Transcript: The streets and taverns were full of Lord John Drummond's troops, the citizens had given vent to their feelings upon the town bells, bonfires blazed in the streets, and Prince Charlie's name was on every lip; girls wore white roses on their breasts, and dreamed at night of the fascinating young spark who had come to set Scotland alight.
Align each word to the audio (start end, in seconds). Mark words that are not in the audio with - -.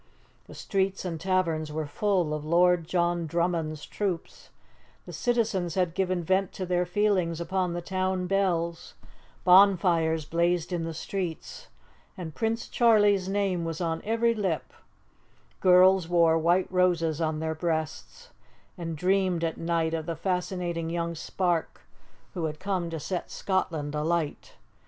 The 0.47 0.55
streets 0.55 1.05
and 1.05 1.21
taverns 1.21 1.71
were 1.71 1.85
full 1.85 2.33
of 2.33 2.43
Lord 2.43 2.87
John 2.87 3.27
Drummond's 3.27 3.85
troops, 3.85 4.49
the 5.05 5.13
citizens 5.13 5.75
had 5.75 5.93
given 5.93 6.23
vent 6.23 6.51
to 6.53 6.65
their 6.65 6.87
feelings 6.87 7.39
upon 7.39 7.73
the 7.73 7.83
town 7.83 8.25
bells, 8.25 8.95
bonfires 9.43 10.25
blazed 10.25 10.73
in 10.73 10.85
the 10.85 10.95
streets, 10.95 11.67
and 12.17 12.33
Prince 12.33 12.67
Charlie's 12.67 13.29
name 13.29 13.63
was 13.63 13.79
on 13.79 14.01
every 14.03 14.33
lip; 14.33 14.73
girls 15.59 16.07
wore 16.07 16.35
white 16.35 16.71
roses 16.71 17.21
on 17.21 17.37
their 17.37 17.53
breasts, 17.53 18.29
and 18.79 18.97
dreamed 18.97 19.43
at 19.43 19.59
night 19.59 19.93
of 19.93 20.07
the 20.07 20.15
fascinating 20.15 20.89
young 20.89 21.13
spark 21.13 21.81
who 22.33 22.45
had 22.45 22.59
come 22.59 22.89
to 22.89 22.99
set 22.99 23.29
Scotland 23.29 23.93
alight. 23.93 24.53